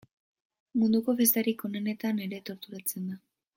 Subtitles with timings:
[0.83, 3.23] Munduko festarik onenetan ere torturatzen da.